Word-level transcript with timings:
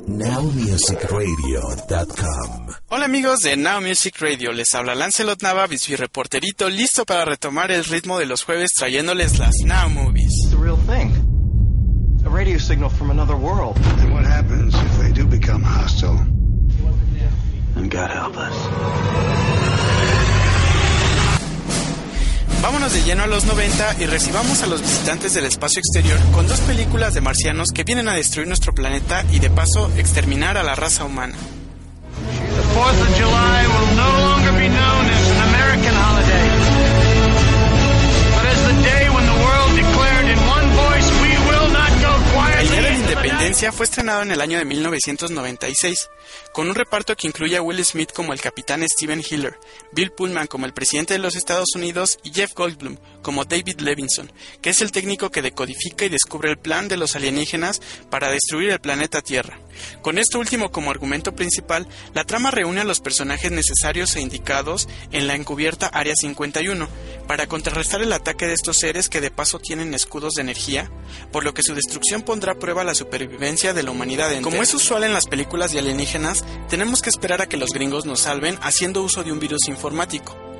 NowMusicRadio.com 0.00 2.66
Hola 2.88 3.04
amigos 3.04 3.40
de 3.40 3.56
Now 3.56 3.80
Music 3.80 4.16
Radio, 4.20 4.52
les 4.52 4.74
habla 4.74 4.94
Lancelot 4.94 5.42
Nava, 5.42 5.66
mi 5.68 5.76
reporterito, 5.96 6.68
listo 6.68 7.04
para 7.04 7.24
retomar 7.24 7.70
el 7.70 7.84
ritmo 7.84 8.18
de 8.18 8.26
los 8.26 8.42
jueves 8.42 8.70
trayéndoles 8.76 9.38
las 9.38 9.54
Now 9.64 9.88
Movies. 9.88 10.32
It's 10.44 10.50
the 10.50 10.56
real 10.56 10.78
thing. 10.86 11.12
A 12.26 12.28
radio 12.28 12.58
signal 12.58 12.90
from 12.90 13.10
another 13.10 13.36
world. 13.36 13.76
And 14.00 14.12
what 14.12 14.24
happens 14.24 14.74
if 14.74 14.98
they 14.98 15.12
do 15.12 15.26
become 15.26 15.62
hostile? 15.62 16.18
And 17.76 17.90
God 17.90 18.10
help 18.10 18.36
us. 18.36 19.31
De 22.92 23.02
lleno 23.04 23.22
a 23.22 23.26
los 23.26 23.46
90 23.46 23.96
y 24.00 24.06
recibamos 24.06 24.62
a 24.62 24.66
los 24.66 24.82
visitantes 24.82 25.32
del 25.32 25.46
espacio 25.46 25.80
exterior 25.80 26.18
con 26.32 26.46
dos 26.46 26.60
películas 26.60 27.14
de 27.14 27.22
marcianos 27.22 27.70
que 27.72 27.84
vienen 27.84 28.06
a 28.08 28.14
destruir 28.14 28.46
nuestro 28.46 28.74
planeta 28.74 29.24
y 29.32 29.38
de 29.38 29.48
paso 29.48 29.90
exterminar 29.96 30.58
a 30.58 30.62
la 30.62 30.74
raza 30.74 31.04
humana. 31.04 31.34
Fue 43.70 43.84
estrenado 43.84 44.22
en 44.22 44.32
el 44.32 44.40
año 44.40 44.58
de 44.58 44.64
1996, 44.64 46.10
con 46.52 46.68
un 46.68 46.74
reparto 46.74 47.14
que 47.14 47.28
incluye 47.28 47.56
a 47.56 47.62
Will 47.62 47.82
Smith 47.84 48.10
como 48.12 48.32
el 48.32 48.40
capitán 48.40 48.84
Steven 48.88 49.22
Hiller, 49.22 49.56
Bill 49.92 50.10
Pullman 50.10 50.48
como 50.48 50.66
el 50.66 50.74
presidente 50.74 51.14
de 51.14 51.20
los 51.20 51.36
Estados 51.36 51.68
Unidos 51.76 52.18
y 52.24 52.32
Jeff 52.32 52.54
Goldblum 52.54 52.96
como 53.22 53.44
David 53.44 53.80
Levinson, 53.80 54.32
que 54.60 54.70
es 54.70 54.82
el 54.82 54.90
técnico 54.90 55.30
que 55.30 55.42
decodifica 55.42 56.04
y 56.04 56.08
descubre 56.08 56.50
el 56.50 56.58
plan 56.58 56.88
de 56.88 56.96
los 56.96 57.14
alienígenas 57.14 57.80
para 58.10 58.30
destruir 58.30 58.70
el 58.70 58.80
planeta 58.80 59.22
Tierra. 59.22 59.60
Con 60.00 60.18
esto 60.18 60.38
último 60.38 60.70
como 60.70 60.90
argumento 60.90 61.34
principal, 61.34 61.86
la 62.14 62.24
trama 62.24 62.50
reúne 62.50 62.80
a 62.80 62.84
los 62.84 63.00
personajes 63.00 63.50
necesarios 63.50 64.16
e 64.16 64.20
indicados 64.20 64.88
en 65.10 65.26
la 65.26 65.34
encubierta 65.34 65.86
Área 65.86 66.14
51 66.16 66.88
para 67.26 67.46
contrarrestar 67.46 68.02
el 68.02 68.12
ataque 68.12 68.46
de 68.46 68.54
estos 68.54 68.78
seres 68.78 69.08
que 69.08 69.20
de 69.20 69.30
paso 69.30 69.58
tienen 69.58 69.94
escudos 69.94 70.34
de 70.34 70.42
energía, 70.42 70.90
por 71.30 71.44
lo 71.44 71.54
que 71.54 71.62
su 71.62 71.74
destrucción 71.74 72.22
pondrá 72.22 72.52
a 72.52 72.58
prueba 72.58 72.84
la 72.84 72.94
supervivencia 72.94 73.72
de 73.74 73.82
la 73.82 73.90
humanidad. 73.90 74.32
entera. 74.32 74.50
Como 74.50 74.62
es 74.62 74.74
usual 74.74 75.04
en 75.04 75.12
las 75.12 75.26
películas 75.26 75.72
de 75.72 75.78
alienígenas, 75.78 76.44
tenemos 76.68 77.02
que 77.02 77.10
esperar 77.10 77.40
a 77.42 77.48
que 77.48 77.56
los 77.56 77.70
gringos 77.70 78.06
nos 78.06 78.20
salven 78.20 78.58
haciendo 78.62 79.02
uso 79.02 79.24
de 79.24 79.32
un 79.32 79.40
virus 79.40 79.68
informático. 79.68 80.51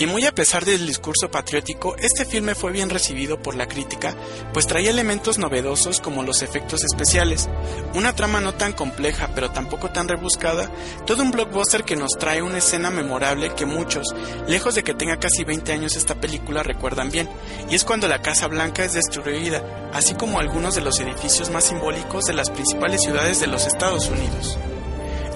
Y 0.00 0.06
muy 0.06 0.24
a 0.26 0.32
pesar 0.32 0.64
del 0.64 0.86
discurso 0.86 1.28
patriótico, 1.28 1.96
este 1.96 2.24
filme 2.24 2.54
fue 2.54 2.70
bien 2.70 2.88
recibido 2.88 3.42
por 3.42 3.56
la 3.56 3.66
crítica, 3.66 4.14
pues 4.52 4.68
traía 4.68 4.90
elementos 4.90 5.38
novedosos 5.38 6.00
como 6.00 6.22
los 6.22 6.42
efectos 6.42 6.84
especiales, 6.84 7.48
una 7.94 8.14
trama 8.14 8.40
no 8.40 8.54
tan 8.54 8.74
compleja 8.74 9.30
pero 9.34 9.50
tampoco 9.50 9.90
tan 9.90 10.06
rebuscada, 10.06 10.70
todo 11.04 11.24
un 11.24 11.32
blockbuster 11.32 11.82
que 11.82 11.96
nos 11.96 12.12
trae 12.12 12.42
una 12.42 12.58
escena 12.58 12.90
memorable 12.90 13.54
que 13.56 13.66
muchos, 13.66 14.14
lejos 14.46 14.76
de 14.76 14.84
que 14.84 14.94
tenga 14.94 15.18
casi 15.18 15.42
20 15.42 15.72
años 15.72 15.96
esta 15.96 16.14
película, 16.14 16.62
recuerdan 16.62 17.10
bien, 17.10 17.28
y 17.68 17.74
es 17.74 17.84
cuando 17.84 18.06
la 18.06 18.22
Casa 18.22 18.46
Blanca 18.46 18.84
es 18.84 18.92
destruida, 18.92 19.90
así 19.92 20.14
como 20.14 20.38
algunos 20.38 20.76
de 20.76 20.80
los 20.82 21.00
edificios 21.00 21.50
más 21.50 21.64
simbólicos 21.64 22.24
de 22.24 22.34
las 22.34 22.50
principales 22.50 23.02
ciudades 23.02 23.40
de 23.40 23.48
los 23.48 23.66
Estados 23.66 24.06
Unidos. 24.06 24.58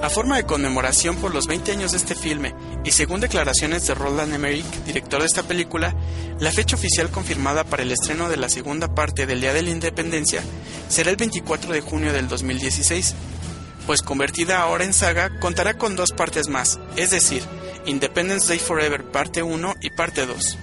A 0.03 0.11
forma 0.11 0.37
de 0.37 0.45
conmemoración 0.45 1.15
por 1.15 1.33
los 1.33 1.47
20 1.47 1.71
años 1.71 1.93
de 1.93 1.99
este 1.99 2.17
filme, 2.17 2.53
y 2.85 2.91
según 2.91 3.21
declaraciones 3.21 3.87
de 3.87 3.95
Roland 3.95 4.35
Emmerich, 4.35 4.67
director 4.85 5.21
de 5.21 5.27
esta 5.27 5.45
película, 5.45 5.95
la 6.41 6.51
fecha 6.51 6.75
oficial 6.75 7.09
confirmada 7.09 7.63
para 7.63 7.85
el 7.85 7.93
estreno 7.93 8.29
de 8.29 8.37
la 8.37 8.49
segunda 8.49 8.97
parte 8.97 9.27
del 9.27 9.41
Día 9.41 9.53
de 9.53 9.63
la 9.63 9.71
Independencia 9.71 10.43
será 10.89 11.11
el 11.11 11.17
24 11.17 11.73
de 11.73 11.83
junio 11.83 12.13
del 12.13 12.27
2016, 12.27 13.15
pues 13.87 14.03
convertida 14.03 14.61
ahora 14.61 14.83
en 14.83 14.93
saga 14.93 15.39
contará 15.39 15.79
con 15.79 15.95
dos 15.95 16.11
partes 16.11 16.49
más, 16.49 16.81
es 16.97 17.13
decir, 17.13 17.45
Independence 17.87 18.49
Day 18.49 18.59
Forever 18.59 19.05
parte 19.05 19.45
1 19.45 19.77
y 19.83 19.91
parte 19.91 20.27
2. 20.27 20.59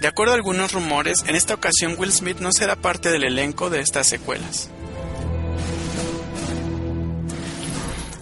De 0.00 0.08
acuerdo 0.08 0.32
a 0.32 0.36
algunos 0.36 0.72
rumores, 0.72 1.24
en 1.28 1.36
esta 1.36 1.54
ocasión 1.54 1.94
Will 1.98 2.12
Smith 2.12 2.40
no 2.40 2.50
será 2.50 2.74
parte 2.74 3.12
del 3.12 3.22
elenco 3.22 3.70
de 3.70 3.78
estas 3.78 4.08
secuelas. 4.08 4.70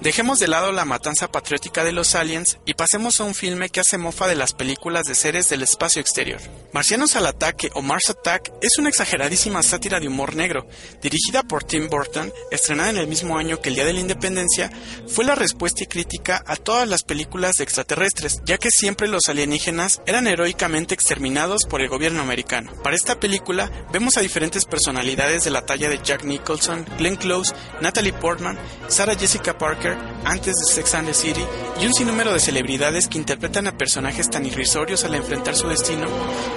Dejemos 0.04 0.38
de 0.38 0.48
lado 0.48 0.70
la 0.70 0.84
matanza 0.84 1.32
patriótica 1.32 1.82
de 1.82 1.90
los 1.90 2.14
aliens 2.14 2.58
y 2.66 2.74
pasemos 2.74 3.20
a 3.20 3.24
un 3.24 3.34
filme 3.34 3.70
que 3.70 3.80
hace 3.80 3.96
mofa 3.96 4.28
de 4.28 4.34
las 4.34 4.52
películas 4.52 5.04
de 5.06 5.14
seres 5.14 5.48
del 5.48 5.62
espacio 5.62 6.02
exterior. 6.02 6.42
Marcianos 6.74 7.16
al 7.16 7.24
ataque 7.24 7.70
o 7.72 7.80
Mars 7.80 8.10
Attack 8.10 8.52
es 8.60 8.76
una 8.76 8.90
exageradísima 8.90 9.62
sátira 9.62 10.00
de 10.00 10.08
humor 10.08 10.36
negro, 10.36 10.68
dirigida 11.00 11.42
por 11.42 11.64
Tim 11.64 11.88
Burton, 11.88 12.30
estrenada 12.50 12.90
en 12.90 12.98
el 12.98 13.06
mismo 13.06 13.38
año 13.38 13.62
que 13.62 13.70
el 13.70 13.76
Día 13.76 13.86
de 13.86 13.94
la 13.94 14.00
Independencia, 14.00 14.70
fue 15.08 15.24
la 15.24 15.36
respuesta 15.36 15.84
y 15.84 15.86
crítica 15.86 16.44
a 16.46 16.56
todas 16.56 16.86
las 16.86 17.02
películas 17.02 17.56
de 17.56 17.64
extraterrestres, 17.64 18.42
ya 18.44 18.58
que 18.58 18.70
siempre 18.70 19.08
los 19.08 19.30
alienígenas 19.30 20.02
eran 20.04 20.26
heroicamente 20.26 20.92
exterminados 20.92 21.64
por 21.64 21.80
el 21.80 21.88
gobierno 21.88 22.20
americano. 22.20 22.74
Para 22.82 22.94
esta 22.94 23.18
película 23.18 23.70
vemos 23.90 24.18
a 24.18 24.20
diferentes 24.20 24.66
personalidades 24.66 25.44
de 25.44 25.50
la 25.50 25.64
talla 25.64 25.88
de 25.88 26.00
Jack 26.04 26.24
Nicholson, 26.24 26.84
Glenn 26.98 27.16
Close, 27.16 27.54
Natalie 27.80 28.12
Portman, 28.12 28.58
Sarah 28.88 29.16
Jessica 29.16 29.56
Parker, 29.56 29.93
antes 30.24 30.54
de 30.54 30.72
Sex 30.72 30.94
and 30.94 31.08
the 31.08 31.14
City, 31.14 31.44
y 31.80 31.86
un 31.86 31.94
sinnúmero 31.94 32.32
de 32.32 32.40
celebridades 32.40 33.08
que 33.08 33.18
interpretan 33.18 33.66
a 33.66 33.76
personajes 33.76 34.30
tan 34.30 34.46
irrisorios 34.46 35.04
al 35.04 35.14
enfrentar 35.14 35.56
su 35.56 35.68
destino 35.68 36.06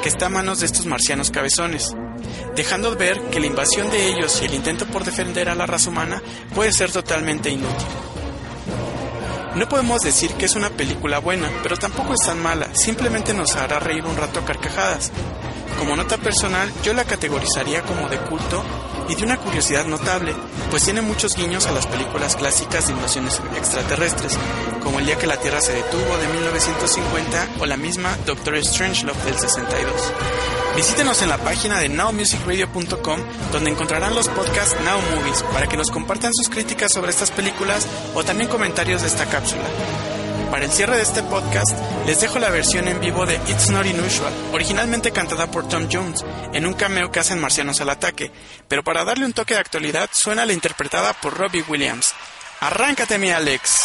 que 0.02 0.10
está 0.10 0.28
a 0.28 0.30
manos 0.30 0.60
de 0.60 0.66
estos 0.66 0.86
marcianos 0.86 1.32
cabezones, 1.32 1.92
dejando 2.56 2.96
ver 2.96 3.20
que 3.30 3.40
la 3.40 3.48
invasión 3.48 3.90
de 3.90 4.08
ellos 4.08 4.42
y 4.42 4.46
el 4.46 4.54
intento 4.54 4.86
por 4.86 5.04
defender 5.04 5.50
a 5.50 5.56
la 5.56 5.66
raza 5.66 5.90
humana 5.90 6.22
puede 6.54 6.72
ser 6.72 6.92
totalmente 6.92 7.50
inútil. 7.50 7.88
No 9.56 9.68
podemos 9.68 10.02
decir 10.02 10.32
que 10.34 10.46
es 10.46 10.56
una 10.56 10.70
película 10.70 11.18
buena, 11.18 11.50
pero 11.64 11.78
tampoco 11.78 12.14
es 12.14 12.26
tan 12.26 12.42
mala, 12.42 12.76
simplemente 12.76 13.34
nos 13.34 13.56
hará 13.56 13.80
reír 13.80 14.06
un 14.06 14.16
rato 14.16 14.40
a 14.40 14.46
carcajadas. 14.46 15.12
Como 15.78 15.96
nota 15.96 16.18
personal, 16.18 16.72
yo 16.84 16.94
la 16.94 17.06
categorizaría 17.06 17.84
como 17.84 18.10
de 18.10 18.18
culto 18.18 18.64
y 19.10 19.16
de 19.16 19.24
una 19.24 19.38
curiosidad 19.38 19.86
notable, 19.86 20.34
pues 20.70 20.84
tiene 20.84 21.02
muchos 21.02 21.36
guiños 21.36 21.66
a 21.68 21.72
las 21.72 21.88
películas 21.88 22.36
clásicas 22.36 22.88
de 22.88 22.94
invasiones 22.94 23.40
extraterrestres, 23.56 24.38
como 24.84 25.00
El 25.00 25.06
día 25.06 25.18
que 25.18 25.28
la 25.28 25.40
Tierra 25.40 25.62
se 25.62 25.74
detuvo 25.74 26.18
de 26.18 26.28
1950 26.28 27.48
o 27.60 27.66
la 27.66 27.78
misma 27.78 28.18
Doctor 28.26 28.64
Strangelove 28.64 29.24
del 29.24 29.40
62. 29.40 30.14
Visítenos 30.76 31.22
en 31.22 31.30
la 31.30 31.38
página 31.38 31.80
de 31.80 31.90
nowmusicradio.com 31.90 33.20
donde 33.52 33.72
encontrarán 33.72 34.14
los 34.14 34.28
podcasts 34.30 34.76
Now 34.84 35.00
Movies 35.16 35.44
para 35.54 35.68
que 35.68 35.78
nos 35.78 35.90
compartan 35.90 36.34
sus 36.34 36.50
críticas 36.50 36.92
sobre 36.94 37.12
estas 37.12 37.32
películas 37.32 37.88
o 38.14 38.24
también 38.24 38.50
comentarios 38.50 39.02
de 39.02 39.08
esta 39.08 39.26
cápsula. 39.26 39.64
Para 40.52 40.66
el 40.66 40.72
cierre 40.72 40.96
de 40.96 41.04
este 41.04 41.24
podcast, 41.24 41.72
les 42.06 42.22
dejo 42.22 42.40
la 42.40 42.50
versión 42.50 42.88
en 42.88 43.00
vivo 43.00 43.26
de 43.26 43.36
It's 43.36 43.70
Not 43.70 43.86
Unusual, 43.86 44.34
originalmente 44.54 45.12
cantada 45.12 45.52
por 45.52 45.68
Tom 45.68 45.88
Jones, 45.92 46.24
en 46.54 46.66
un 46.66 46.74
cameo 46.74 47.12
que 47.12 47.20
hacen 47.20 47.40
Marcianos 47.40 47.82
al 47.82 47.90
Ataque, 47.90 48.32
pero 48.68 48.84
para 48.84 49.04
darle 49.04 49.26
un 49.26 49.34
toque 49.34 49.54
de 49.56 49.60
actualidad 49.60 50.10
suena 50.14 50.46
la 50.46 50.54
interpretada 50.54 51.14
por 51.14 51.38
Robbie 51.38 51.66
Williams. 51.68 52.14
Arráncate 52.62 53.18
mi 53.18 53.30
Alex. 53.30 53.76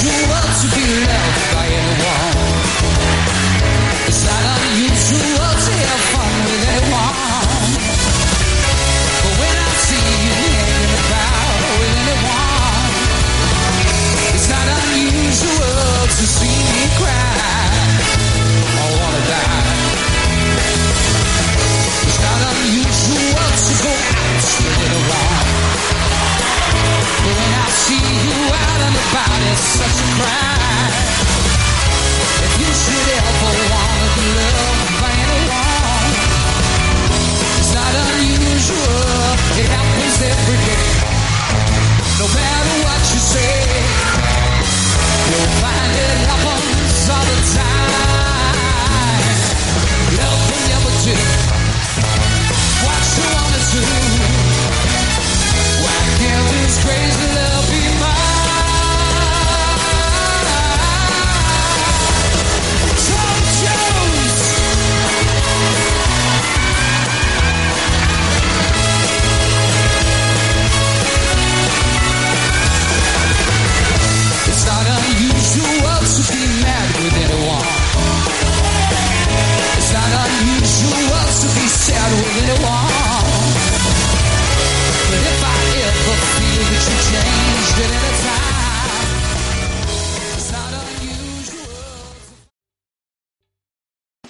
Unusual 0.00 0.40
to 0.60 0.66
be 0.74 0.84
loved 1.04 1.54
by 1.54 1.66
anyone. 1.66 2.61